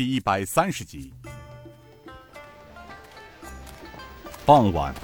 [0.00, 1.12] 第一百三十集。
[4.46, 4.94] 傍晚，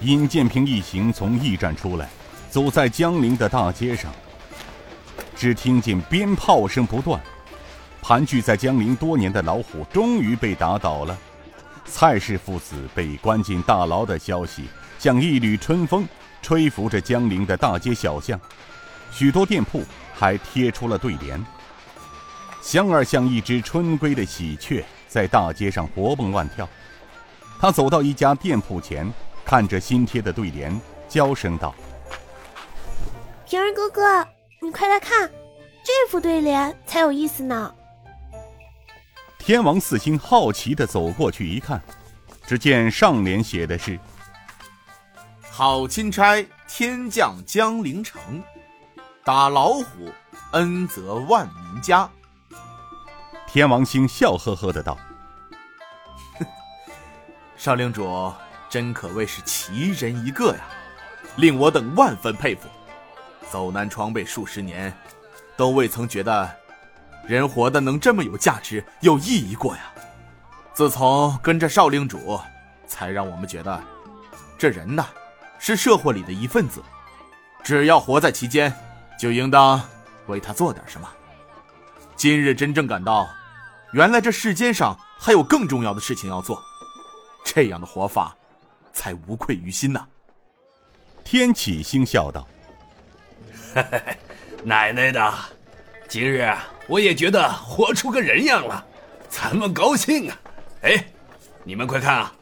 [0.00, 2.08] 尹建平一行从驿站出来，
[2.50, 4.12] 走在江陵的大街上。
[5.34, 7.20] 只听见鞭炮声不断，
[8.00, 11.18] 盘踞在江陵多年的老虎终于被打倒了。
[11.84, 14.66] 蔡氏父子被关进大牢的消息，
[15.00, 16.06] 像一缕春风，
[16.42, 18.40] 吹拂着江陵的大街小巷。
[19.10, 19.82] 许多店铺
[20.14, 21.44] 还贴出了对联。
[22.64, 26.66] 香儿像一只春归的喜鹊，在大街上活蹦乱跳。
[27.60, 29.12] 他走到一家店铺前，
[29.44, 31.74] 看着新贴的对联，娇声道
[33.46, 34.26] ：“平儿哥哥，
[34.62, 35.30] 你快来看，
[35.84, 37.72] 这副对联才有意思呢。”
[39.38, 41.82] 天王四星好奇的走过去一看，
[42.46, 44.00] 只见上联写的是
[45.50, 48.42] ：“好钦差天降江陵城。”
[49.22, 50.10] 打老虎，
[50.52, 52.10] 恩泽万民家。
[53.54, 54.98] 天王星笑呵呵的道
[57.56, 58.32] ：“少令主
[58.68, 60.64] 真可谓是奇人一个呀，
[61.36, 62.68] 令我等万分佩服。
[63.48, 64.92] 走南闯北数十年，
[65.56, 66.50] 都未曾觉得
[67.28, 69.82] 人活的能这么有价值、有意义过呀。
[70.72, 72.40] 自从跟着少令主，
[72.88, 73.80] 才让我们觉得，
[74.58, 75.06] 这人呐，
[75.60, 76.82] 是社会里的一份子，
[77.62, 78.74] 只要活在其间。”
[79.16, 79.80] 就应当
[80.26, 81.08] 为他做点什么。
[82.16, 83.28] 今日真正感到，
[83.94, 86.60] 原来这世间上还有更重要的事情要做，
[87.44, 88.36] 这样的活法，
[88.92, 90.04] 才无愧于心呐。
[91.22, 92.44] 天启星笑道
[94.64, 95.32] ：“奶奶的，
[96.08, 96.52] 今日
[96.88, 98.84] 我也觉得活出个人样了，
[99.28, 100.36] 咱们高兴啊！
[100.82, 101.06] 哎，
[101.62, 102.32] 你们快看啊，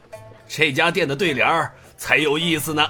[0.47, 2.83] 这家店的对联才有意思呢。”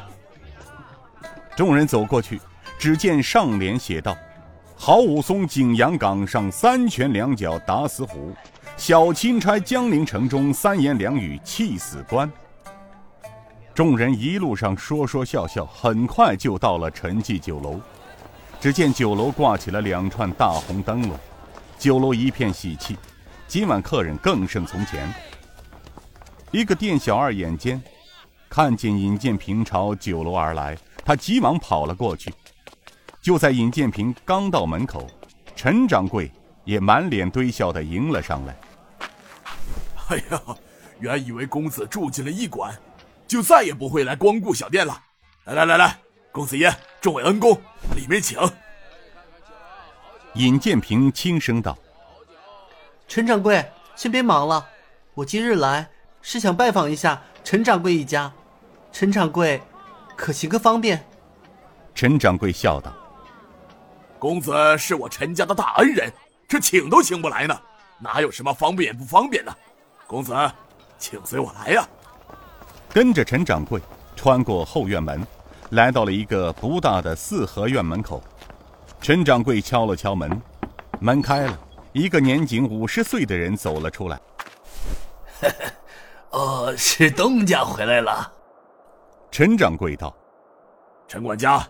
[1.53, 2.39] 众人走过去。
[2.80, 4.17] 只见上联写道
[4.75, 8.33] ：“郝武松景阳冈上三拳两脚打死虎，
[8.75, 12.29] 小钦差江陵城中三言两语气死官。”
[13.73, 17.79] 众人一路上说说笑笑，很快就到了陈记酒楼。
[18.59, 21.17] 只见酒楼挂起了两串大红灯笼，
[21.78, 22.97] 酒楼一片喜气。
[23.47, 25.11] 今晚客人更胜从前。
[26.51, 27.81] 一个店小二眼尖，
[28.47, 32.34] 看见尹建平朝酒楼而来，他急忙跑了过去。
[33.23, 35.07] 就在尹建平刚到门口，
[35.56, 36.29] 陈掌柜
[36.66, 38.53] 也满脸堆笑的迎了上来。
[40.09, 40.41] 哎呀，
[41.00, 42.78] 原以为公子住进了驿馆，
[43.25, 45.01] 就再也不会来光顾小店了。
[45.45, 45.97] 来来来来，
[46.34, 46.69] 公子爷，
[47.00, 47.53] 众位恩公，
[47.95, 48.38] 里面请。
[50.34, 51.78] 尹建平轻声道
[53.07, 54.67] ：“陈掌柜，先别忙了，
[55.13, 55.88] 我今日来
[56.22, 58.34] 是想拜访一下陈掌柜一家。
[58.91, 59.61] 陈掌柜，
[60.17, 61.01] 可行个方便？”
[61.95, 62.94] 陈掌柜笑道。
[64.23, 66.09] 公子是我陈家的大恩人，
[66.47, 67.59] 这请都请不来呢，
[68.00, 69.53] 哪有什么方便不方便呢？
[70.07, 70.34] 公子，
[70.97, 71.85] 请随我来呀！
[72.88, 73.81] 跟着陈掌柜
[74.16, 75.28] 穿过后院门，
[75.72, 78.23] 来到了一个不大的四合院门口。
[79.01, 80.41] 陈掌柜敲了敲门，
[81.01, 81.59] 门开了，
[81.91, 84.17] 一个年仅五十岁的人走了出来。
[86.31, 88.31] 哦，是东家回来了。
[89.31, 90.16] 陈掌柜道
[91.09, 91.67] ：“陈管家，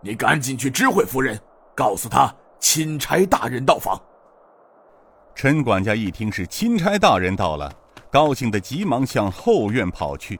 [0.00, 1.40] 你赶紧去知会夫人。”
[1.80, 3.98] 告诉他，钦差大人到访。
[5.34, 7.72] 陈管家一听是钦差大人到了，
[8.12, 10.38] 高兴的急忙向后院跑去。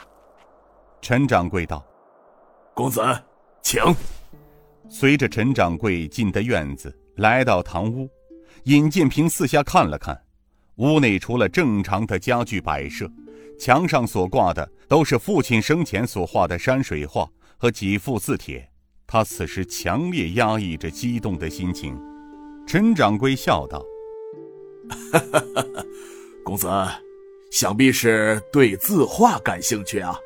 [1.00, 1.82] 陈掌柜道
[2.76, 3.00] ：“公子，
[3.62, 3.82] 请。”
[4.90, 8.06] 随着陈掌柜进的院子，来到堂屋，
[8.64, 10.22] 尹建平四下看了看，
[10.76, 13.10] 屋内除了正常的家具摆设，
[13.58, 18.69] 墙上所挂的都是父亲生前所画的山水画和几幅字帖。
[19.12, 22.00] 他此时强烈压抑着激动的心情，
[22.64, 23.84] 陈掌柜笑道
[26.44, 26.68] ：“公子，
[27.50, 30.16] 想必是对字画感兴趣啊。”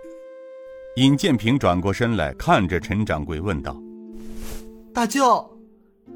[0.97, 3.75] 尹建平转过身来看着陈掌柜问道
[4.93, 5.43] ：“大舅，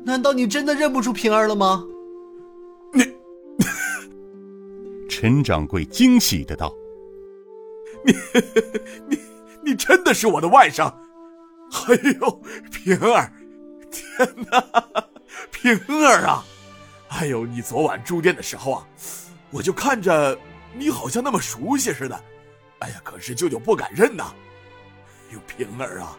[0.04, 1.82] 难道你真的认不出平儿了吗？”
[2.92, 3.02] 你，
[5.08, 6.70] 陈掌柜惊喜的道
[8.04, 8.12] ：“你，
[9.08, 9.18] 你，
[9.64, 10.92] 你真的是我的外甥。”
[11.72, 13.32] 哎呦，平儿，
[13.90, 14.64] 天哪，
[15.50, 16.44] 平儿啊！
[17.08, 18.86] 哎呦，你昨晚住店的时候啊，
[19.50, 20.38] 我就看着
[20.74, 22.20] 你好像那么熟悉似的。
[22.80, 24.32] 哎呀，可是舅舅不敢认呐。
[25.32, 26.16] 哟，平儿啊，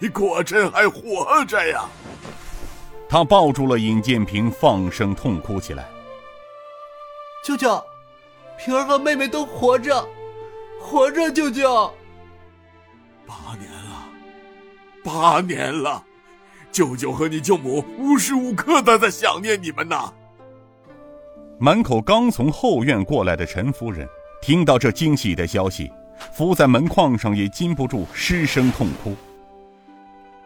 [0.00, 1.88] 你果真还活着呀！
[3.08, 5.88] 他抱住了尹建平，放声痛哭起来。
[7.44, 7.80] 舅舅，
[8.58, 10.08] 平儿和妹妹都活着，
[10.80, 11.92] 活着，舅舅。
[13.26, 13.65] 八年。
[15.06, 16.04] 八年了，
[16.72, 20.12] 舅舅和你舅母无时无刻的在想念你们呐。
[21.60, 24.04] 门口刚从后院过来的陈夫人，
[24.42, 25.92] 听到这惊喜的消息，
[26.32, 29.14] 伏在门框上也禁不住失声痛哭。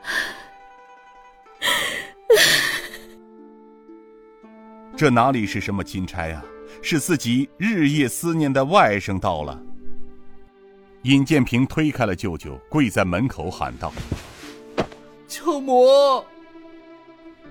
[4.94, 6.44] 这哪里是什么钦差啊，
[6.82, 9.58] 是自己日夜思念的外甥到了。
[11.04, 13.90] 尹建平推开了舅舅，跪在门口喊道
[15.30, 16.24] ：“舅母！”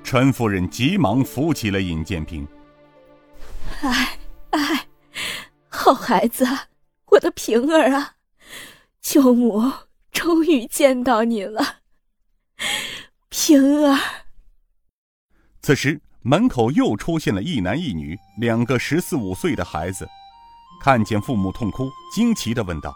[0.03, 2.47] 陈夫人急忙扶起了尹建平。
[3.81, 4.17] 哎
[4.51, 4.87] 哎，
[5.69, 6.45] 好孩子，
[7.05, 8.15] 我的平儿啊，
[9.01, 9.71] 舅母
[10.11, 11.77] 终于见到你了，
[13.29, 13.97] 平儿。
[15.61, 20.07] 此时门口又出现了一男一女两个十四五岁的孩子，
[20.81, 22.93] 看见父母痛哭，惊奇的问道：“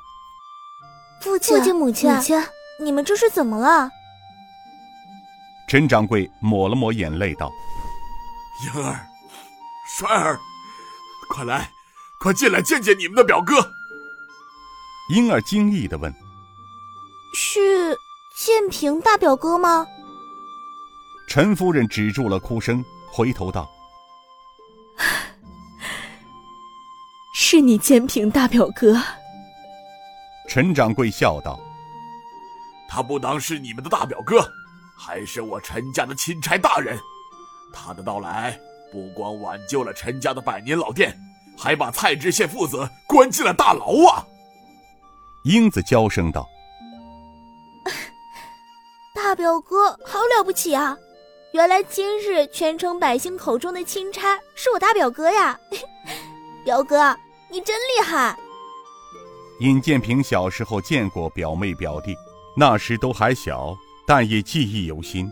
[1.21, 2.43] 父亲，父亲，母亲，母亲，
[2.81, 3.89] 你们这是怎么了？”
[5.73, 7.51] 陈掌柜抹了抹眼泪，道
[8.63, 9.07] ：“英儿，
[9.87, 10.39] 栓儿。”
[11.33, 11.71] 快来，
[12.19, 13.55] 快进来见见你们的表哥。
[15.09, 16.13] 婴儿惊异的问
[17.33, 17.97] ：“是
[18.37, 19.83] 建平大表哥吗？”
[21.27, 23.67] 陈夫人止住了哭声，回头道
[27.33, 29.01] ：“是你建平大表哥。”
[30.47, 31.59] 陈掌柜笑道
[32.87, 34.47] ：“他不当是你们的大表哥，
[34.95, 36.99] 还是我陈家的钦差大人。
[37.73, 38.59] 他的到来。”
[38.93, 41.17] 不光挽救了陈家的百年老店，
[41.57, 44.23] 还把蔡知县父子关进了大牢啊！
[45.45, 46.47] 英子娇声道：
[49.15, 50.95] “大表哥好了不起啊！
[51.53, 55.59] 原来今日全城百姓口中的钦差是我大表哥呀！
[56.63, 57.17] 表哥，
[57.49, 58.37] 你真厉害！”
[59.59, 62.15] 尹建平小时候见过表妹表弟，
[62.55, 63.75] 那时都还小，
[64.05, 65.31] 但也记忆犹新。